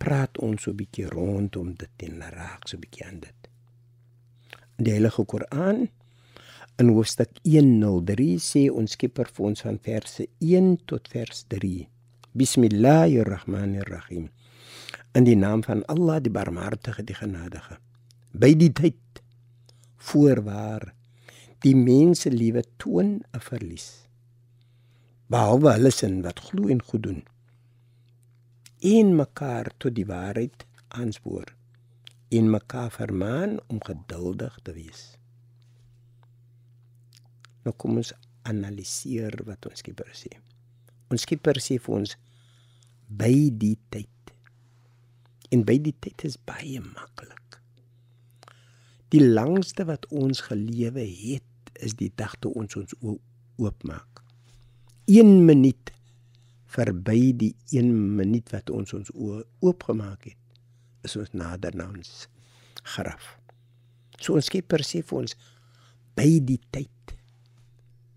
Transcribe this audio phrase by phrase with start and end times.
[0.00, 3.40] praat ons so 'n bietjie rondom dit en raak so 'n bietjie aan dit.
[4.76, 5.88] Die Heilige Koran
[6.78, 11.88] in hoofstuk 103 sê ons Skepper vir ons van verse 1 tot vers 3.
[12.32, 14.30] Bismillahirrahmanirrahim.
[15.12, 17.78] In die naam van Allah, die Barmhartige, die Genadige
[18.32, 19.22] by die tyd
[20.10, 20.92] voorwaar
[21.64, 24.06] die mense liewe toon 'n verlies
[25.26, 27.22] behalwe hulle sin wat glo en goed doen
[28.80, 31.52] en mekaar tot die waarheid aanspoor
[32.30, 35.02] en mekaar vermaan om geduldig te wees.
[37.64, 38.12] Nou kom ons
[38.48, 40.30] analiseer wat ons skieper sê.
[41.10, 42.14] Ons skieper sê vir ons
[43.10, 44.32] by die tyd.
[45.50, 47.58] En by die tyd is baie maklik.
[49.10, 52.94] Die langste wat ons gelewe het is die dag toe ons ons
[53.58, 54.22] oopmaak.
[55.10, 55.90] 1 minuut
[56.70, 60.38] verby die 1 minuut wat ons ons oopgemaak het,
[61.06, 62.26] is ons nader na ons
[62.94, 63.36] graf.
[64.20, 65.36] So ons Skepper sê vir ons
[66.18, 67.14] by die tyd.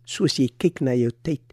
[0.03, 1.43] Soos jy kyk na jou tyd,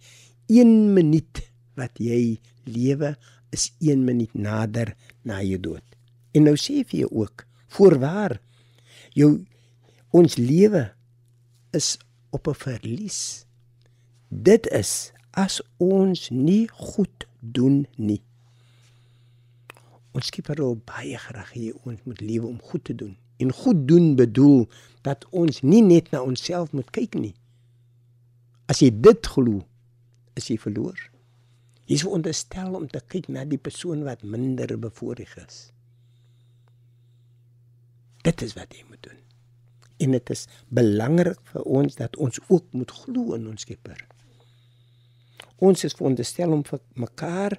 [0.50, 1.44] 1 minuut
[1.78, 3.14] wat jy lewe
[3.54, 5.86] is 1 minuut nader na jou dood.
[6.34, 8.38] En nou sê vir jou ook, voorwaar
[9.16, 9.30] jou
[10.14, 10.88] ons lewe
[11.74, 11.96] is
[12.34, 13.46] op 'n verlies.
[14.28, 18.20] Dit is as ons nie goed doen nie.
[20.16, 23.14] Ons skieper al baie graag hier ons moet lewe om goed te doen.
[23.40, 24.66] En goed doen bedoel
[25.06, 27.34] dat ons nie net na onsself moet kyk nie.
[28.70, 29.62] As jy dit glo,
[30.38, 30.98] is jy verloor.
[31.86, 35.70] Jy is veronderstel om te kyk na die persoon wat minder bevoorreg is.
[38.26, 39.18] Dit is wat jy moet doen.
[40.00, 43.98] En dit is belangrik vir ons dat ons ook moet glo in ons Skepper.
[45.60, 47.56] Ons is veronderstel om vir mekaar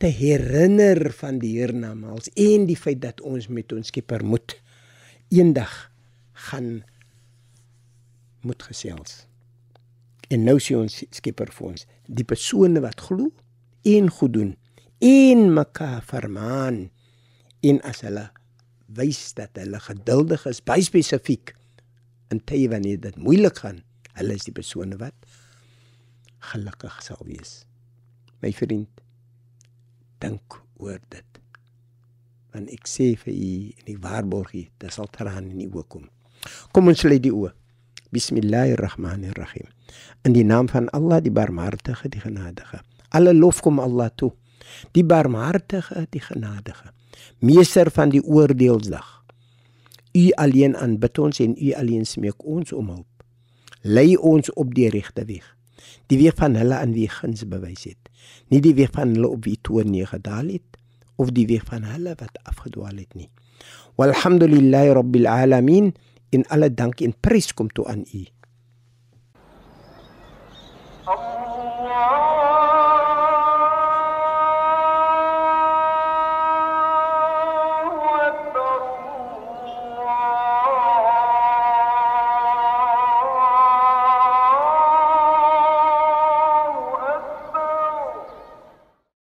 [0.00, 4.56] te herinner van die hiernamaals en die feit dat ons met ons Skepper moet
[5.32, 5.74] eendag
[6.48, 6.82] gaan
[8.44, 9.24] moet gesels.
[10.32, 13.30] En nou sien ons Skepper vir ons die persone wat glo
[13.84, 14.54] en goed doen
[15.04, 16.86] en mekaar vermaan
[17.64, 18.28] en as hulle
[18.94, 21.54] wys dat hulle geduldig is, baie spesifiek
[22.32, 23.80] in tye wanneer dit moeilik gaan.
[24.18, 25.16] Hulle is die persone wat
[26.52, 27.64] gelukkig sal wees.
[28.42, 28.90] My vriend,
[30.22, 31.40] dink oor dit.
[32.54, 35.86] Want ek sê vir u en ek waarborg u, dit sal traan in u oë
[35.90, 36.08] kom.
[36.72, 37.52] Kom ons lê die oë.
[38.14, 39.70] Bismillahirrahmanirrahim.
[40.24, 42.84] In die naam van Allah, die Barmhartige, die Genadige.
[43.10, 44.30] Alle lof kom Allah toe.
[44.94, 46.94] Die Barmhartige, die Genadige
[47.38, 49.24] meester van die oordeelsdag.
[50.14, 53.24] U alleen aanbid ons en u alleen smeek ons om hulp.
[53.82, 55.44] Lei ons op die regte weg.
[56.12, 58.10] Die weg van hulle aan wie guns bewys het.
[58.52, 60.80] Nie die weg van hulle op wie toon nie gedaal het
[61.16, 63.30] of die weg van hulle wat afgedwaal het nie.
[64.00, 65.92] Walhamdulillahi rabbil alamin
[66.34, 68.24] in alle dank en prys kom toe aan u.